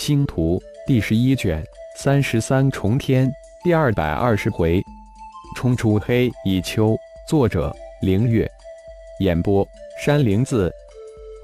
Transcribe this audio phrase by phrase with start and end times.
[0.00, 1.62] 星图第十一卷
[1.94, 3.30] 三十三重天
[3.62, 4.82] 第二百二十回，
[5.54, 6.96] 冲出黑蚁丘。
[7.28, 7.70] 作者：
[8.00, 8.50] 凌月。
[9.20, 9.68] 演播：
[10.02, 10.72] 山灵子。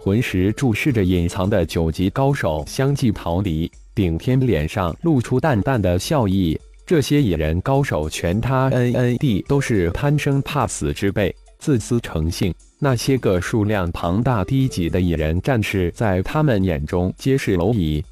[0.03, 6.59] 魂石注视着隐藏的九级高手相继逃离，顶天脸上露出淡淡的笑意。
[6.87, 12.55] 这些野人高手全他 N N D 都是贪生怕死之辈，自私成性。
[12.79, 18.03] 那些个数量庞大低级的野人战士，在他们眼中皆是蝼蚁。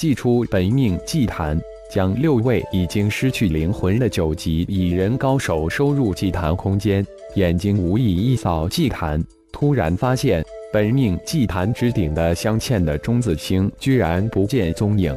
[0.00, 1.60] 祭出本命祭坛，
[1.92, 7.06] 将六位已经失去灵魂的九级蚁人高手收入祭坛空间。
[7.34, 10.42] 眼睛无意一扫祭坛，突然发现
[10.72, 15.14] 本命祭坛之顶的镶嵌的中子星居然不见踪影。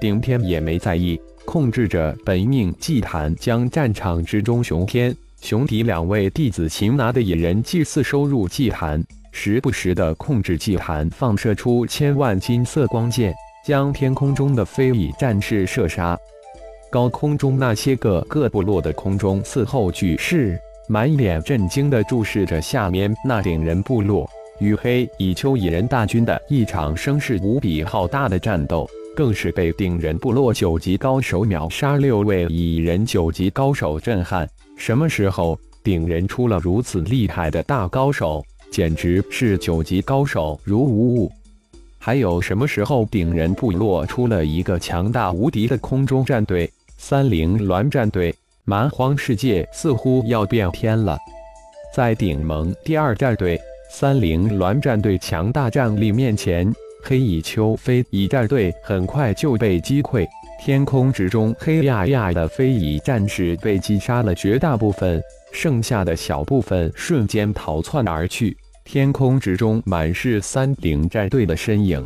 [0.00, 5.12] 顶天也没在意，控制着本命祭坛，将战场之中熊天。
[5.40, 13.34] 熊迪两位弟子擒拿的蚁人祭祀收入祭坛，时不时的控制祭坛放射出千万金色光剑，
[13.66, 16.16] 将天空中的飞蚁战士射杀。
[16.88, 20.56] 高空中那些个各部落的空中伺候举士，
[20.88, 24.24] 满脸震惊的注视着下面那顶人部落
[24.60, 34.48] 与黑蚁丘蚁人大军的一场声势无比浩大的战斗，更是被顶人部落九级高手秒杀六位蚁人九级高手震撼。
[34.76, 38.44] 什么时候顶人出了如此厉害的大高手？
[38.70, 41.32] 简直是九级高手如无物。
[41.98, 46.70] 还有什么时候顶人部落出了一个强大无敌的空中战队？
[46.98, 51.18] 三菱鸾战队，蛮荒世界似乎要变天了。
[51.94, 60.26] 在顶盟第二战队三菱鸾战队强大战力面前，黑蚁丘飞蚁战队很快就被击溃。
[60.58, 68.56] 天空之中，黑压压的飞蚁战士被击杀了绝大部分，剩下的小部分瞬间逃窜而去。
[68.86, 72.02] 天空之中满是三菱战队的身影。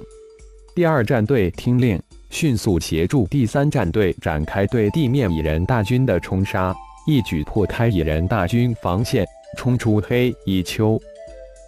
[0.74, 2.00] 第二战队听令，
[2.30, 6.74] 迅速协助第三战队展开对地面蚁人大军的冲杀，
[7.06, 9.26] 一举破开蚁人大军防线，
[9.58, 10.98] 冲出黑蚁丘。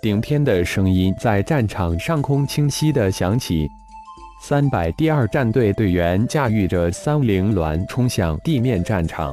[0.00, 3.68] 顶天的声音在战场上空清晰地响起。
[4.42, 9.32] 三百第二战队队员驾驭着三零鸾冲向地面战场。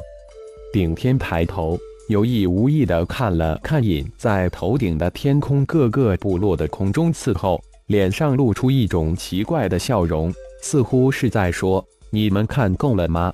[0.74, 10.34] 顶天抬头，有意无意地看了看隐在头顶的天空各个部落的空中伺候，脸上露出一种奇怪的笑容，
[10.64, 13.32] 似乎是在说：“你们看够了吗？”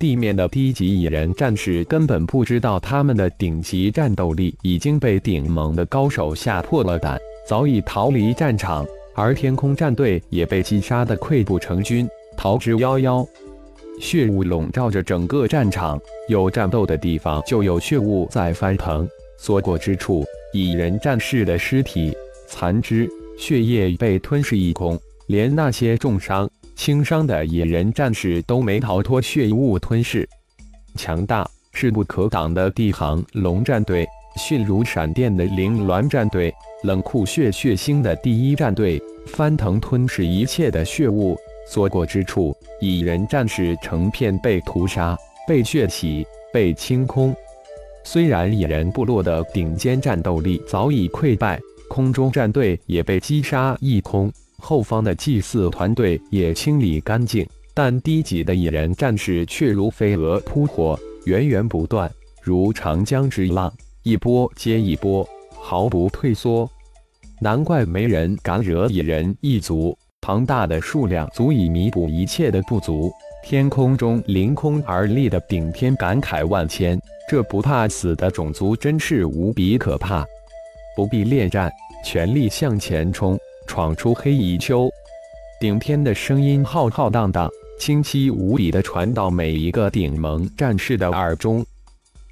[0.00, 8.86] 地面的低级蚁人战士根本不知道，他们的顶级战斗力已经被顶盟的高手吓破了胆，早已逃离战场。
[9.14, 12.08] 而天空战队也被击杀得溃不成军，
[12.38, 13.28] 逃之夭夭。
[14.00, 22.16] 血雾笼罩着整个战场，有战斗的地方就有血雾在翻腾，所过之处，蚁人战士的尸体、
[22.46, 30.28] 残肢、血液被吞噬一空，连那些重伤、轻伤的野人战士都没逃脱血雾吞噬。
[30.94, 36.52] 强大、势不可挡的地行龙战队，迅如闪电的灵鸾战队。
[36.84, 41.36] 冷酷血血腥的第一战队翻腾吞噬一切的血雾，
[41.68, 45.16] 所过之处，蚁人战士成片被屠杀、
[45.46, 47.34] 被血洗、被清空。
[48.04, 62.10] 虽然蚁人部落的顶尖战斗力早已溃败，空中战队也被击杀一空，后方的祭祀团队也清理干净，但低级的蚁人战士却如飞蛾扑火，源源不断，
[62.42, 63.72] 如长江之浪，
[64.02, 65.28] 一波接一波。
[65.60, 66.70] 毫不退缩，
[67.40, 69.98] 难怪没人敢惹蚁人一族。
[70.28, 73.10] 庞大的数量足以弥补一切的不足。
[73.42, 77.00] 天空中凌空而立的顶天感慨万千：
[77.30, 80.26] 这不怕死的种族真是无比可怕。
[80.94, 81.72] 不必恋战，
[82.04, 84.90] 全力向前冲，闯出黑蚁丘。
[85.58, 87.48] 顶天的声音浩浩荡荡，
[87.80, 91.64] 清晰无比的传到每一个顶盟战士的耳中。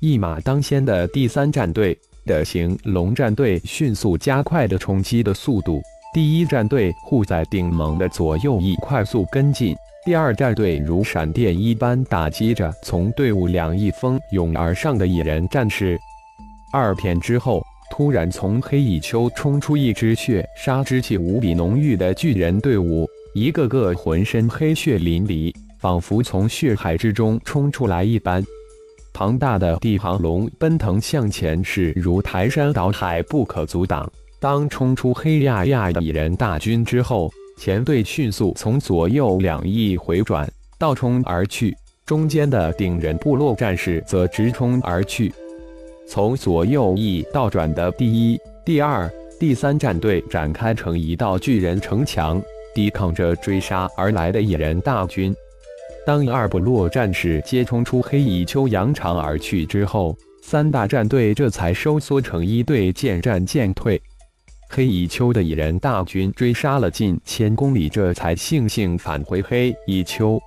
[0.00, 1.98] 一马当先的第三战队。
[2.26, 5.80] 的行龙战队迅速加快的冲击的速度，
[6.16, 16.00] 第一战队护在顶盟的左右翼快速跟进，第二战队如闪电一般打击着从队伍两翼蜂拥而上的蚁人战士。
[16.72, 28.42] 二片之后，突然从黑蚁丘冲出一支血杀之气无比浓郁的巨人队伍，一个个浑身黑血淋漓，仿佛从血海之中冲出来一般。
[29.12, 34.10] 庞大的地行龙奔腾向前，势如排山倒海，不可阻挡。
[34.38, 40.48] 当冲出黑压压的蚁人大军之后，前队迅速从左右两翼回转，
[40.78, 41.74] 倒冲而去。
[42.04, 45.32] 中间的顶人部落战士则直冲而去。
[46.06, 49.10] 从左右翼倒转的第一、第二、
[49.40, 52.40] 第三战队展开成一道巨人城墙，
[52.74, 55.34] 抵抗着追杀而来的蚁人大军。
[56.06, 64.00] 当二部落战士皆冲出黑蚁丘扬长而去之后，三大战队这才收缩成一队，渐战渐退。
[64.68, 70.38] 黑蚁丘的蚁人大军追杀了近千公里，这才悻悻返回黑蚁丘。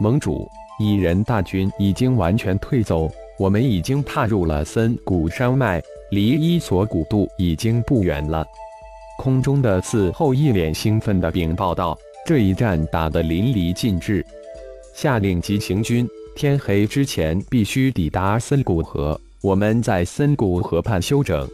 [0.00, 0.48] 盟主，
[0.80, 5.80] 蚁人大军已经完全退走，我们已经踏入了森谷山脉，
[6.10, 8.44] 离伊索古渡已经不远了。
[9.18, 11.96] 空中的伺候一脸兴奋地禀报道
[12.26, 14.26] ：“这一战打得淋漓尽致，
[14.94, 21.48] 下令急行军，天黑之前必须抵达森谷河，我们在森谷河畔休整。”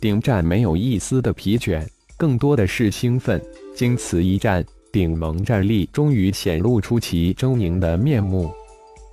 [0.00, 3.42] 顶战没有一丝的疲倦，更多的是兴奋。
[3.74, 8.50] 经此一战，顶盟战力终于显露出其狰狞的面目。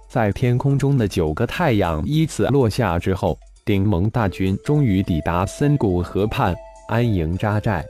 [0.10, 6.54] 在天空中的九个太阳依次落下之后，顶盟大军终于抵达森谷河畔，
[6.88, 7.84] 安营扎寨。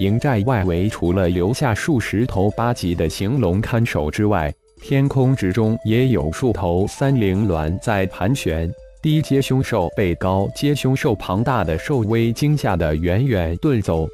[0.00, 4.52] 营寨外围除了留下数十头八级的行龙看守之外，
[4.82, 8.70] 天空之中也有数头三灵鸾在盘旋。
[9.06, 14.04] 低阶凶兽被高阶凶兽庞大的兽威惊吓得远远遁走。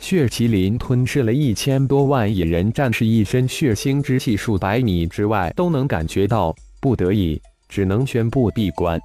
[0.00, 6.52] 血麒麟吞噬了一千多万蚁人战士，一身血腥之气，数百米之外都能感觉到。
[6.80, 9.00] 不得已，只能宣布闭关，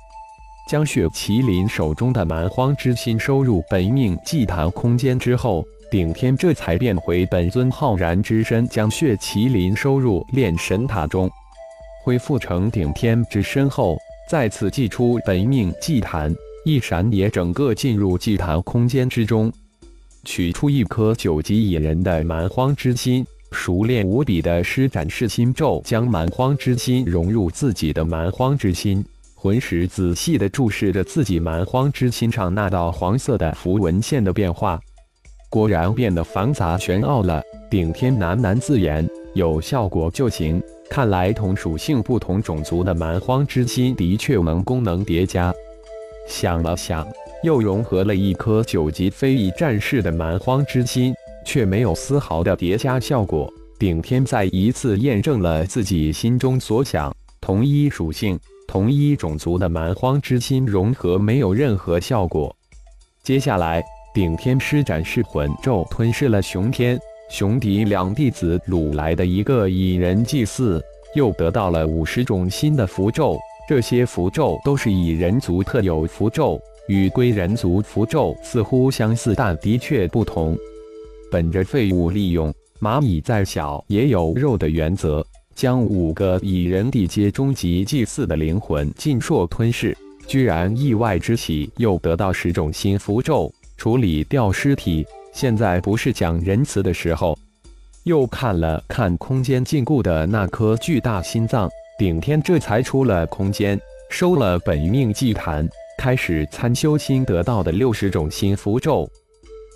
[0.67, 11.29] 将血麒麟手中的蛮荒之心收入本命祭坛空间之后，顶天这才变回本尊浩然之身，将血麒麟收入炼神塔中，
[12.03, 13.95] 恢复成顶天之身后。
[14.31, 16.33] 再次祭出本命祭坛，
[16.63, 19.51] 一闪也整个进入祭坛空间之中，
[20.23, 29.03] 取出一颗九级蚁人的蛮荒之心，熟练无比的施展噬心咒，将蛮荒之心融入自己的蛮荒之心，
[29.35, 34.79] 魂石仔细的注视着自己蛮荒之心上那道黄色的符文线的变化，
[35.49, 37.43] 果然变得繁杂玄奥了。
[37.69, 45.53] 顶天喃喃自言：“有效果就行。”看来同属性不同种族的蛮荒之心的确能功能叠加。
[46.27, 47.07] 想了想，
[47.43, 51.13] 又融合了一颗九级飞翼战士的蛮荒之心，
[51.45, 53.49] 却没有丝毫的叠加效果。
[53.79, 58.37] 顶天再一次验证了自己心中所想：同一属性、
[58.67, 62.53] 同一种族的蛮荒之心融合没有任何效果。
[63.23, 63.81] 接下来，
[64.13, 66.99] 顶天施展噬魂咒，吞噬了熊天。
[67.31, 70.83] 熊迪两弟子掳来的一个蚁人祭祀，
[71.15, 73.39] 又得到了五十种新的符咒。
[73.69, 80.57] 这些符咒都是蚁人族特有符咒，与归人族符咒似乎相似，但的确不同。
[81.31, 85.25] 本着废物利用，蚂蚁再小也有肉的原则，
[85.55, 89.97] 将五个蚁人地阶终极祭祀的灵魂尽数吞噬，
[90.27, 95.05] 居然意外之喜，又得到十种新符咒，处理掉尸体。
[95.33, 97.37] 现在不是讲仁慈的时候。
[98.03, 101.69] 又看了看空间禁锢的那颗巨大心脏，
[101.99, 103.79] 顶天这才出了空间，
[104.09, 105.69] 收了本命祭坛，
[105.99, 109.07] 开始参修新得到的六十种新符咒。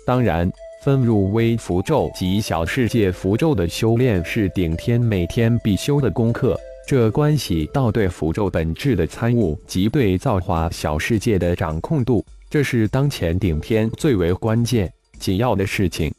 [0.04, 0.50] 当然，
[0.82, 14.92] 分入微符咒及小世界符咒的修炼是顶天每天必修的功课，这关系到对符咒本质的参悟及对造化小世界的掌控度，这是当前顶天最为关键。
[15.18, 16.12] 紧要的事情，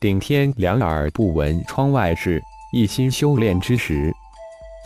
[0.00, 2.42] 顶天两耳不闻窗外事，
[2.72, 4.12] 一心修炼之时，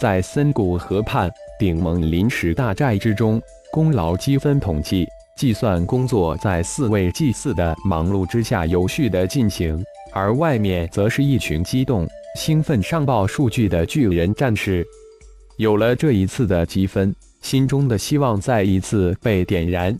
[0.00, 3.40] 在森谷河畔顶盟临时大寨之中，
[3.72, 14.86] 功劳积分统计计算工作在四位祭祀的忙碌之下有序的进行，而外面则是一群激动、兴奋上报数据的巨人战士。
[15.56, 19.96] 有了这一次的积分，心中的希望再一次被点燃。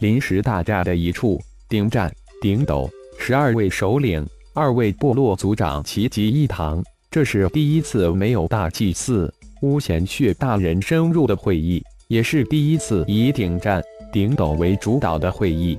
[0.00, 2.12] 临时大寨的一处顶站。
[2.40, 6.82] 顶斗十二位首领，二位部落族长齐集一堂。
[7.10, 9.30] 这是第一次没有大祭司
[9.60, 15.78] 巫贤血大人深入的会议，也是第一次以顶战顶斗为主导的会议。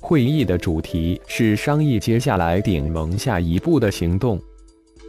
[0.00, 4.40] 会议的主题是商议接下来顶盟下一步的行动。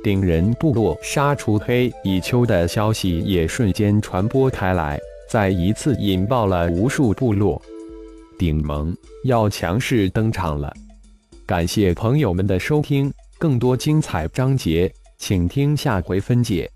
[0.04, 5.00] 顶人部落杀出黑蚁丘的消息也瞬间传播开来，
[5.30, 7.62] 再一次引爆了无数部落。
[8.38, 10.74] 顶盟要强势登场了！
[11.46, 16.70] 感谢朋友们的收听，更多精彩章节，请听下回分解。